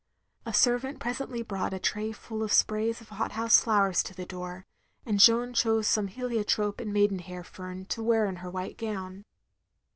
[0.47, 4.65] A servant presently brought a tray full of sprays of hothouse flowers to the door,
[5.05, 9.25] and Jeanne chose some heliotrope and maidenhair fern to wear with her white gown.